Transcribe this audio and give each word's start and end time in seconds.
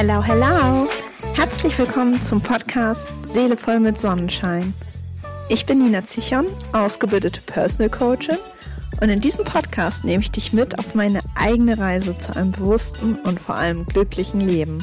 Hello, 0.00 0.22
hello! 0.22 0.88
Herzlich 1.34 1.76
willkommen 1.76 2.22
zum 2.22 2.40
Podcast 2.40 3.08
Seele 3.26 3.56
voll 3.56 3.80
mit 3.80 3.98
Sonnenschein. 3.98 4.72
Ich 5.48 5.66
bin 5.66 5.78
Nina 5.78 6.04
Zichon, 6.04 6.46
ausgebildete 6.72 7.40
Personal 7.40 7.90
Coachin 7.90 8.38
und 9.00 9.08
in 9.08 9.18
diesem 9.18 9.44
Podcast 9.44 10.04
nehme 10.04 10.22
ich 10.22 10.30
dich 10.30 10.52
mit 10.52 10.78
auf 10.78 10.94
meine 10.94 11.18
eigene 11.34 11.76
Reise 11.76 12.16
zu 12.16 12.36
einem 12.36 12.52
bewussten 12.52 13.16
und 13.24 13.40
vor 13.40 13.56
allem 13.56 13.86
glücklichen 13.86 14.40
Leben. 14.40 14.78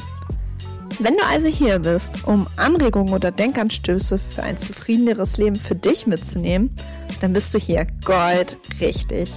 Wenn 0.98 1.16
du 1.16 1.24
also 1.24 1.48
hier 1.48 1.78
bist, 1.78 2.26
um 2.26 2.46
Anregungen 2.56 3.14
oder 3.14 3.30
Denkanstöße 3.30 4.18
für 4.18 4.42
ein 4.42 4.58
zufriedeneres 4.58 5.38
Leben 5.38 5.56
für 5.56 5.76
dich 5.76 6.06
mitzunehmen, 6.06 6.76
dann 7.22 7.32
bist 7.32 7.54
du 7.54 7.58
hier 7.58 7.86
Gold 8.04 8.58
richtig. 8.82 9.32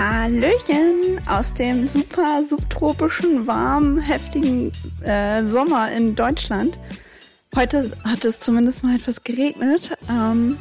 Hallöchen 0.00 1.20
aus 1.26 1.52
dem 1.52 1.86
super 1.86 2.42
subtropischen, 2.48 3.46
warmen, 3.46 4.00
heftigen 4.00 4.72
äh, 5.04 5.44
Sommer 5.44 5.92
in 5.92 6.16
Deutschland. 6.16 6.78
Heute 7.54 7.92
hat 8.02 8.24
es 8.24 8.40
zumindest 8.40 8.82
mal 8.82 8.96
etwas 8.96 9.24
geregnet. 9.24 9.94
Ähm, 10.08 10.56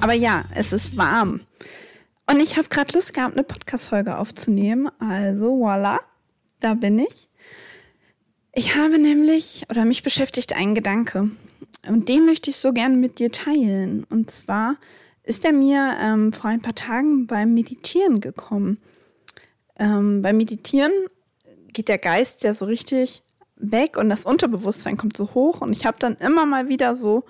aber 0.00 0.14
ja, 0.14 0.42
es 0.56 0.72
ist 0.72 0.96
warm. 0.96 1.42
Und 2.28 2.40
ich 2.40 2.56
habe 2.56 2.68
gerade 2.68 2.92
Lust 2.94 3.14
gehabt, 3.14 3.34
eine 3.34 3.44
Podcast-Folge 3.44 4.18
aufzunehmen. 4.18 4.90
Also 4.98 5.54
voilà, 5.54 6.00
da 6.58 6.74
bin 6.74 6.98
ich. 6.98 7.28
Ich 8.54 8.74
habe 8.74 8.98
nämlich, 8.98 9.66
oder 9.70 9.84
mich 9.84 10.02
beschäftigt 10.02 10.52
ein 10.52 10.74
Gedanke. 10.74 11.30
Und 11.86 12.08
den 12.08 12.26
möchte 12.26 12.50
ich 12.50 12.56
so 12.56 12.72
gerne 12.72 12.96
mit 12.96 13.20
dir 13.20 13.30
teilen. 13.30 14.02
Und 14.10 14.32
zwar 14.32 14.78
ist 15.24 15.44
er 15.44 15.52
mir 15.52 15.96
ähm, 16.00 16.32
vor 16.32 16.50
ein 16.50 16.62
paar 16.62 16.74
Tagen 16.74 17.26
beim 17.26 17.54
Meditieren 17.54 18.20
gekommen. 18.20 18.78
Ähm, 19.78 20.22
beim 20.22 20.36
Meditieren 20.36 20.92
geht 21.72 21.88
der 21.88 21.98
Geist 21.98 22.42
ja 22.42 22.54
so 22.54 22.66
richtig 22.66 23.22
weg 23.56 23.96
und 23.96 24.08
das 24.08 24.24
Unterbewusstsein 24.24 24.96
kommt 24.96 25.16
so 25.16 25.34
hoch 25.34 25.60
und 25.60 25.72
ich 25.72 25.86
habe 25.86 25.98
dann 25.98 26.16
immer 26.16 26.46
mal 26.46 26.68
wieder 26.68 26.96
so 26.96 27.24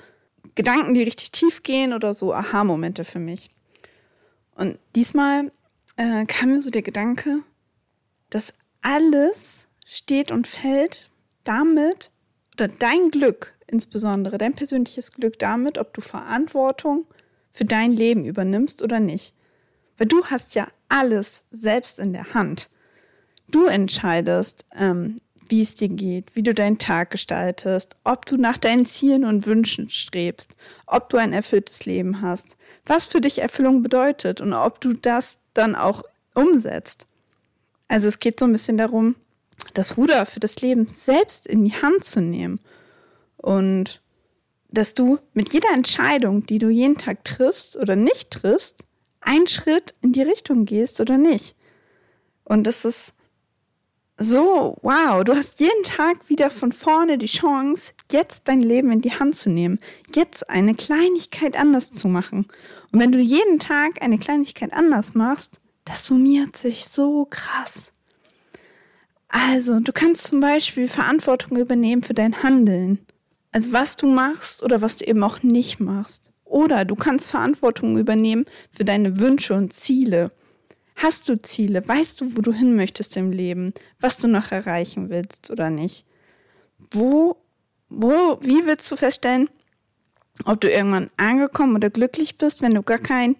Gedanken, 0.54 0.94
die 0.94 1.02
richtig 1.02 1.32
tief 1.32 1.62
gehen 1.62 1.92
oder 1.92 2.14
so 2.14 2.34
Aha-Momente 2.34 3.04
für 3.04 3.18
mich. 3.18 3.50
Und 4.54 4.78
diesmal 4.94 5.50
äh, 5.96 6.26
kam 6.26 6.50
mir 6.50 6.60
so 6.60 6.70
der 6.70 6.82
Gedanke, 6.82 7.40
dass 8.30 8.54
alles 8.82 9.66
steht 9.86 10.30
und 10.30 10.46
fällt 10.46 11.08
damit, 11.44 12.10
oder 12.54 12.68
dein 12.68 13.10
Glück 13.10 13.54
insbesondere, 13.66 14.38
dein 14.38 14.54
persönliches 14.54 15.12
Glück 15.12 15.38
damit, 15.38 15.78
ob 15.78 15.92
du 15.94 16.00
Verantwortung 16.00 17.06
für 17.54 17.64
dein 17.64 17.92
Leben 17.92 18.24
übernimmst 18.24 18.82
oder 18.82 19.00
nicht. 19.00 19.32
Weil 19.96 20.08
du 20.08 20.24
hast 20.26 20.56
ja 20.56 20.66
alles 20.88 21.44
selbst 21.52 22.00
in 22.00 22.12
der 22.12 22.34
Hand. 22.34 22.68
Du 23.48 23.66
entscheidest, 23.66 24.66
ähm, 24.76 25.16
wie 25.48 25.62
es 25.62 25.76
dir 25.76 25.88
geht, 25.88 26.34
wie 26.34 26.42
du 26.42 26.52
deinen 26.52 26.78
Tag 26.78 27.10
gestaltest, 27.10 27.94
ob 28.02 28.26
du 28.26 28.36
nach 28.36 28.58
deinen 28.58 28.86
Zielen 28.86 29.24
und 29.24 29.46
Wünschen 29.46 29.88
strebst, 29.88 30.56
ob 30.86 31.10
du 31.10 31.16
ein 31.16 31.32
erfülltes 31.32 31.86
Leben 31.86 32.22
hast, 32.22 32.56
was 32.86 33.06
für 33.06 33.20
dich 33.20 33.40
Erfüllung 33.40 33.82
bedeutet 33.82 34.40
und 34.40 34.52
ob 34.52 34.80
du 34.80 34.94
das 34.94 35.38
dann 35.52 35.76
auch 35.76 36.02
umsetzt. 36.34 37.06
Also 37.86 38.08
es 38.08 38.18
geht 38.18 38.40
so 38.40 38.46
ein 38.46 38.52
bisschen 38.52 38.78
darum, 38.78 39.14
das 39.74 39.96
Ruder 39.96 40.26
für 40.26 40.40
das 40.40 40.60
Leben 40.60 40.88
selbst 40.88 41.46
in 41.46 41.64
die 41.64 41.74
Hand 41.74 42.04
zu 42.04 42.20
nehmen 42.20 42.58
und 43.36 44.00
dass 44.74 44.94
du 44.94 45.18
mit 45.32 45.52
jeder 45.52 45.70
Entscheidung, 45.72 46.44
die 46.46 46.58
du 46.58 46.68
jeden 46.68 46.98
Tag 46.98 47.24
triffst 47.24 47.76
oder 47.76 47.96
nicht 47.96 48.30
triffst, 48.30 48.84
einen 49.20 49.46
Schritt 49.46 49.94
in 50.02 50.12
die 50.12 50.22
Richtung 50.22 50.64
gehst 50.64 51.00
oder 51.00 51.16
nicht. 51.16 51.56
Und 52.44 52.66
das 52.66 52.84
ist 52.84 53.14
so, 54.16 54.76
wow, 54.82 55.24
du 55.24 55.34
hast 55.34 55.58
jeden 55.58 55.82
Tag 55.82 56.28
wieder 56.28 56.50
von 56.50 56.70
vorne 56.70 57.18
die 57.18 57.26
Chance, 57.26 57.92
jetzt 58.12 58.46
dein 58.46 58.60
Leben 58.60 58.92
in 58.92 59.00
die 59.00 59.18
Hand 59.18 59.36
zu 59.36 59.50
nehmen, 59.50 59.80
jetzt 60.14 60.48
eine 60.48 60.74
Kleinigkeit 60.74 61.56
anders 61.56 61.90
zu 61.90 62.06
machen. 62.06 62.46
Und 62.92 63.00
wenn 63.00 63.10
du 63.10 63.18
jeden 63.18 63.58
Tag 63.58 64.02
eine 64.02 64.18
Kleinigkeit 64.18 64.72
anders 64.72 65.14
machst, 65.14 65.60
das 65.84 66.06
summiert 66.06 66.56
sich 66.56 66.84
so 66.86 67.26
krass. 67.28 67.90
Also, 69.28 69.80
du 69.80 69.92
kannst 69.92 70.24
zum 70.24 70.38
Beispiel 70.38 70.86
Verantwortung 70.86 71.58
übernehmen 71.58 72.04
für 72.04 72.14
dein 72.14 72.44
Handeln. 72.44 73.04
Also 73.54 73.72
was 73.72 73.96
du 73.96 74.08
machst 74.08 74.64
oder 74.64 74.82
was 74.82 74.96
du 74.96 75.06
eben 75.06 75.22
auch 75.22 75.44
nicht 75.44 75.78
machst. 75.78 76.32
Oder 76.44 76.84
du 76.84 76.96
kannst 76.96 77.30
Verantwortung 77.30 77.96
übernehmen 77.96 78.46
für 78.72 78.84
deine 78.84 79.20
Wünsche 79.20 79.54
und 79.54 79.72
Ziele. 79.72 80.32
Hast 80.96 81.28
du 81.28 81.40
Ziele? 81.40 81.86
Weißt 81.86 82.20
du, 82.20 82.36
wo 82.36 82.40
du 82.40 82.52
hin 82.52 82.74
möchtest 82.74 83.16
im 83.16 83.30
Leben? 83.30 83.72
Was 84.00 84.18
du 84.18 84.26
noch 84.26 84.50
erreichen 84.50 85.08
willst 85.08 85.52
oder 85.52 85.70
nicht? 85.70 86.04
Wo, 86.90 87.36
wo, 87.88 88.38
wie 88.40 88.66
willst 88.66 88.90
du 88.90 88.96
feststellen, 88.96 89.48
ob 90.46 90.60
du 90.60 90.68
irgendwann 90.68 91.10
angekommen 91.16 91.76
oder 91.76 91.90
glücklich 91.90 92.36
bist, 92.36 92.60
wenn 92.60 92.74
du 92.74 92.82
gar 92.82 92.98
keinen 92.98 93.36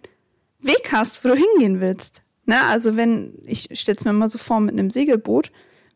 Weg 0.61 0.93
hast, 0.93 1.25
wo 1.25 1.31
du 1.31 1.35
hingehen 1.35 1.81
willst? 1.81 2.23
Na, 2.47 2.69
also 2.71 2.97
wenn, 2.97 3.35
ich 3.47 3.69
stell's 3.73 4.05
mir 4.05 4.13
mal 4.13 4.31
so 4.31 4.39
vor 4.39 4.61
mit 4.61 4.75
einem 4.75 4.91
Segelboot, 4.91 5.51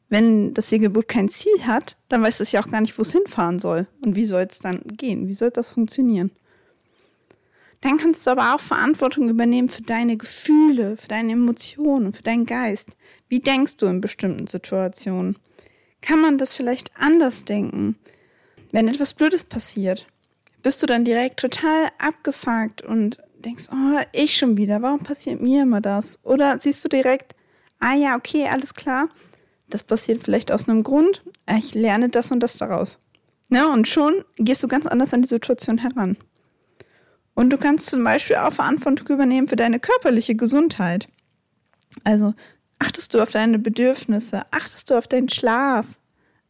wenn 0.08 0.54
das 0.54 0.70
Segelboot 0.70 1.08
kein 1.08 1.28
Ziel 1.28 1.66
hat, 1.66 1.96
dann 2.08 2.22
weiß 2.22 2.40
es 2.40 2.52
ja 2.52 2.62
auch 2.62 2.70
gar 2.70 2.80
nicht, 2.80 2.96
wo 2.96 3.02
es 3.02 3.12
hinfahren 3.12 3.58
soll. 3.58 3.86
Und 4.00 4.16
wie 4.16 4.24
soll 4.24 4.46
es 4.48 4.58
dann 4.58 4.80
gehen? 4.84 5.28
Wie 5.28 5.34
soll 5.34 5.50
das 5.50 5.72
funktionieren? 5.72 6.30
Dann 7.80 7.98
kannst 7.98 8.26
du 8.26 8.30
aber 8.30 8.54
auch 8.54 8.60
Verantwortung 8.60 9.28
übernehmen 9.28 9.68
für 9.68 9.82
deine 9.82 10.16
Gefühle, 10.16 10.96
für 10.96 11.08
deine 11.08 11.32
Emotionen, 11.32 12.12
für 12.12 12.22
deinen 12.22 12.46
Geist. 12.46 12.90
Wie 13.28 13.40
denkst 13.40 13.76
du 13.76 13.86
in 13.86 14.00
bestimmten 14.00 14.46
Situationen? 14.46 15.36
Kann 16.00 16.20
man 16.20 16.38
das 16.38 16.56
vielleicht 16.56 16.90
anders 16.96 17.44
denken? 17.44 17.96
Wenn 18.72 18.88
etwas 18.88 19.14
Blödes 19.14 19.44
passiert, 19.44 20.06
bist 20.62 20.82
du 20.82 20.86
dann 20.86 21.04
direkt 21.04 21.40
total 21.40 21.88
abgefuckt 21.98 22.82
und 22.82 23.18
denkst, 23.44 23.66
oh, 23.72 24.00
ich 24.12 24.36
schon 24.36 24.56
wieder, 24.56 24.82
warum 24.82 25.00
passiert 25.00 25.40
mir 25.40 25.62
immer 25.62 25.80
das? 25.80 26.18
Oder 26.24 26.58
siehst 26.58 26.84
du 26.84 26.88
direkt, 26.88 27.34
ah 27.78 27.94
ja, 27.94 28.16
okay, 28.16 28.48
alles 28.48 28.74
klar, 28.74 29.08
das 29.68 29.82
passiert 29.82 30.22
vielleicht 30.22 30.50
aus 30.50 30.68
einem 30.68 30.82
Grund. 30.82 31.22
Ich 31.58 31.74
lerne 31.74 32.08
das 32.08 32.30
und 32.30 32.40
das 32.40 32.56
daraus. 32.56 32.98
Ne? 33.48 33.68
Und 33.68 33.88
schon 33.88 34.24
gehst 34.36 34.62
du 34.62 34.68
ganz 34.68 34.86
anders 34.86 35.14
an 35.14 35.22
die 35.22 35.28
Situation 35.28 35.78
heran. 35.78 36.16
Und 37.34 37.50
du 37.50 37.58
kannst 37.58 37.88
zum 37.88 38.02
Beispiel 38.02 38.36
auch 38.36 38.52
Verantwortung 38.52 39.06
übernehmen 39.08 39.48
für 39.48 39.56
deine 39.56 39.78
körperliche 39.78 40.34
Gesundheit. 40.34 41.08
Also 42.04 42.34
achtest 42.78 43.14
du 43.14 43.22
auf 43.22 43.30
deine 43.30 43.58
Bedürfnisse, 43.58 44.42
achtest 44.50 44.90
du 44.90 44.98
auf 44.98 45.06
deinen 45.06 45.28
Schlaf, 45.28 45.86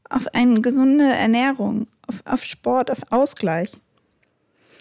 auf 0.08 0.26
eine 0.34 0.60
gesunde 0.60 1.04
Ernährung, 1.04 1.86
auf, 2.06 2.22
auf 2.24 2.44
Sport, 2.44 2.90
auf 2.90 3.00
Ausgleich. 3.10 3.76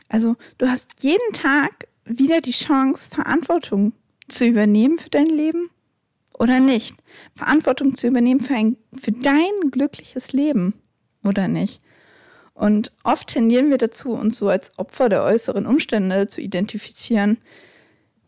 Also 0.09 0.35
du 0.57 0.69
hast 0.69 0.87
jeden 0.99 1.33
Tag 1.33 1.87
wieder 2.05 2.39
die 2.39 2.51
Chance, 2.51 3.09
Verantwortung 3.13 3.93
zu 4.29 4.45
übernehmen 4.45 4.97
für 4.97 5.09
dein 5.09 5.25
Leben 5.25 5.69
oder 6.37 6.59
nicht? 6.59 6.95
Verantwortung 7.33 7.95
zu 7.95 8.07
übernehmen 8.07 8.41
für, 8.41 8.55
ein, 8.55 8.77
für 8.95 9.11
dein 9.11 9.71
glückliches 9.71 10.33
Leben 10.33 10.73
oder 11.23 11.47
nicht? 11.47 11.81
Und 12.53 12.91
oft 13.03 13.27
tendieren 13.27 13.69
wir 13.69 13.77
dazu, 13.77 14.13
uns 14.13 14.39
so 14.39 14.49
als 14.49 14.77
Opfer 14.79 15.09
der 15.09 15.23
äußeren 15.23 15.67
Umstände 15.67 16.27
zu 16.27 16.41
identifizieren. 16.41 17.37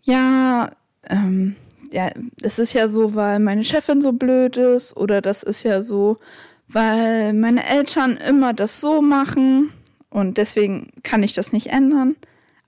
Ja, 0.03 0.71
ähm, 1.09 1.55
ja, 1.91 2.11
das 2.37 2.59
ist 2.59 2.73
ja 2.73 2.87
so, 2.87 3.15
weil 3.15 3.39
meine 3.39 3.63
Chefin 3.63 4.01
so 4.01 4.13
blöd 4.13 4.57
ist 4.57 4.95
oder 4.95 5.21
das 5.21 5.41
ist 5.41 5.63
ja 5.63 5.81
so, 5.81 6.19
weil 6.67 7.33
meine 7.33 7.67
Eltern 7.67 8.17
immer 8.17 8.53
das 8.53 8.79
so 8.79 9.01
machen 9.01 9.73
und 10.11 10.37
deswegen 10.37 10.91
kann 11.01 11.23
ich 11.23 11.33
das 11.33 11.51
nicht 11.51 11.67
ändern. 11.67 12.15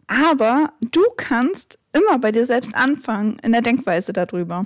Aber 0.08 0.74
du 0.82 1.02
kannst 1.16 1.78
immer 1.94 2.18
bei 2.20 2.32
dir 2.32 2.46
selbst 2.46 2.76
anfangen 2.76 3.38
in 3.44 3.52
der 3.52 3.62
Denkweise 3.62 4.14
darüber. 4.14 4.66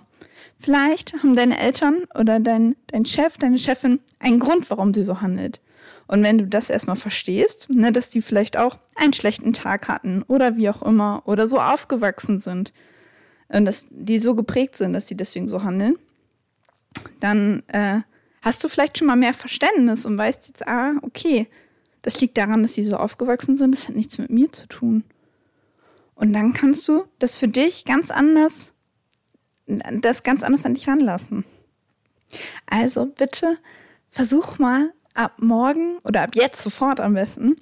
Vielleicht 0.57 1.13
haben 1.13 1.35
deine 1.35 1.59
Eltern 1.59 2.05
oder 2.17 2.39
dein, 2.39 2.75
dein 2.87 3.05
Chef, 3.05 3.37
deine 3.37 3.59
Chefin 3.59 3.99
einen 4.19 4.39
Grund, 4.39 4.69
warum 4.69 4.93
sie 4.93 5.03
so 5.03 5.21
handelt. 5.21 5.61
Und 6.07 6.23
wenn 6.23 6.37
du 6.37 6.47
das 6.47 6.69
erstmal 6.69 6.95
verstehst, 6.95 7.69
ne, 7.69 7.91
dass 7.91 8.09
die 8.09 8.21
vielleicht 8.21 8.57
auch 8.57 8.77
einen 8.95 9.13
schlechten 9.13 9.53
Tag 9.53 9.87
hatten 9.87 10.23
oder 10.23 10.55
wie 10.55 10.69
auch 10.69 10.81
immer 10.81 11.23
oder 11.25 11.47
so 11.47 11.59
aufgewachsen 11.59 12.39
sind 12.39 12.73
und 13.49 13.65
dass 13.65 13.87
die 13.89 14.19
so 14.19 14.35
geprägt 14.35 14.75
sind, 14.77 14.93
dass 14.93 15.07
sie 15.07 15.17
deswegen 15.17 15.47
so 15.47 15.63
handeln, 15.63 15.97
dann 17.19 17.63
äh, 17.67 18.01
hast 18.41 18.63
du 18.63 18.69
vielleicht 18.69 18.97
schon 18.97 19.07
mal 19.07 19.15
mehr 19.15 19.33
Verständnis 19.33 20.05
und 20.05 20.17
weißt 20.17 20.47
jetzt, 20.47 20.67
ah, 20.67 20.93
okay, 21.01 21.47
das 22.03 22.21
liegt 22.21 22.37
daran, 22.37 22.61
dass 22.61 22.75
sie 22.75 22.83
so 22.83 22.97
aufgewachsen 22.97 23.57
sind, 23.57 23.73
das 23.73 23.87
hat 23.87 23.95
nichts 23.95 24.19
mit 24.19 24.29
mir 24.29 24.51
zu 24.51 24.67
tun. 24.67 25.03
Und 26.13 26.33
dann 26.33 26.53
kannst 26.53 26.87
du 26.87 27.05
das 27.19 27.37
für 27.37 27.47
dich 27.47 27.83
ganz 27.83 28.11
anders 28.11 28.71
das 29.67 30.23
ganz 30.23 30.43
anders 30.43 30.65
an 30.65 30.73
dich 30.73 30.87
ranlassen. 30.87 31.43
Also 32.67 33.05
bitte 33.05 33.57
versuch 34.09 34.59
mal 34.59 34.93
ab 35.13 35.33
morgen 35.39 35.97
oder 36.03 36.23
ab 36.23 36.35
jetzt 36.35 36.61
sofort 36.61 36.99
am 36.99 37.13
besten 37.13 37.55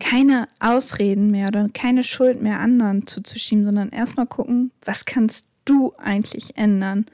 keine 0.00 0.48
Ausreden 0.60 1.30
mehr 1.30 1.48
oder 1.48 1.68
keine 1.72 2.04
Schuld 2.04 2.40
mehr 2.40 2.60
anderen 2.60 3.06
zuzuschieben, 3.06 3.64
sondern 3.64 3.90
erstmal 3.90 4.26
gucken, 4.26 4.70
was 4.84 5.04
kannst 5.04 5.48
du 5.64 5.92
eigentlich 5.98 6.56
ändern 6.56 7.06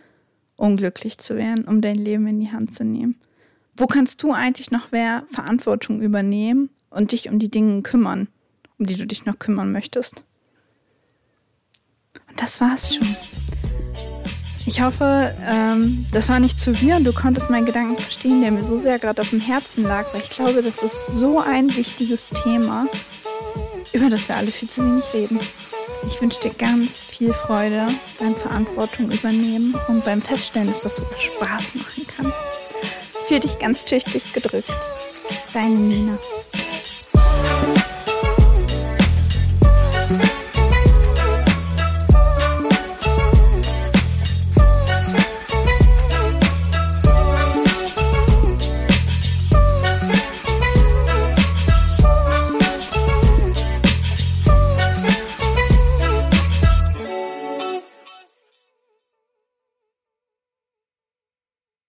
unglücklich 0.56 1.18
zu 1.18 1.36
werden, 1.36 1.64
um 1.64 1.80
dein 1.80 1.96
Leben 1.96 2.26
in 2.26 2.40
die 2.40 2.52
Hand 2.52 2.74
zu 2.74 2.84
nehmen? 2.84 3.18
Wo 3.76 3.86
kannst 3.86 4.22
du 4.22 4.32
eigentlich 4.32 4.70
noch 4.70 4.92
mehr 4.92 5.24
Verantwortung 5.30 6.00
übernehmen 6.00 6.70
und 6.90 7.12
dich 7.12 7.28
um 7.28 7.38
die 7.38 7.50
Dinge 7.50 7.82
kümmern, 7.82 8.28
um 8.78 8.86
die 8.86 8.96
du 8.96 9.06
dich 9.06 9.24
noch 9.26 9.38
kümmern 9.38 9.72
möchtest? 9.72 10.22
Und 12.28 12.40
das 12.40 12.60
war's 12.60 12.94
schon. 12.94 13.16
Ich 14.66 14.80
hoffe, 14.80 15.34
ähm, 15.46 16.06
das 16.10 16.30
war 16.30 16.40
nicht 16.40 16.58
zu 16.58 16.74
viel 16.74 16.94
und 16.94 17.04
du 17.04 17.12
konntest 17.12 17.50
meinen 17.50 17.66
Gedanken 17.66 17.98
verstehen, 17.98 18.40
der 18.40 18.50
mir 18.50 18.64
so 18.64 18.78
sehr 18.78 18.98
gerade 18.98 19.20
auf 19.20 19.28
dem 19.28 19.40
Herzen 19.40 19.84
lag, 19.84 20.12
weil 20.12 20.22
ich 20.22 20.30
glaube, 20.30 20.62
das 20.62 20.82
ist 20.82 21.06
so 21.08 21.38
ein 21.38 21.74
wichtiges 21.76 22.28
Thema, 22.42 22.86
über 23.92 24.08
das 24.08 24.26
wir 24.26 24.36
alle 24.36 24.50
viel 24.50 24.68
zu 24.68 24.82
wenig 24.82 25.04
reden. 25.12 25.38
Ich 26.08 26.20
wünsche 26.20 26.40
dir 26.40 26.54
ganz 26.54 27.02
viel 27.02 27.32
Freude 27.32 27.86
beim 28.18 28.34
Verantwortung 28.34 29.10
übernehmen 29.10 29.74
und 29.88 30.04
beim 30.04 30.22
Feststellen, 30.22 30.68
dass 30.68 30.80
das 30.80 30.96
sogar 30.96 31.18
Spaß 31.18 31.74
machen 31.74 32.06
kann. 32.16 32.32
Für 33.28 33.40
dich 33.40 33.58
ganz 33.58 33.84
tüchtig 33.84 34.32
gedrückt. 34.32 34.72
Deine 35.52 35.74
Nina. 35.74 36.18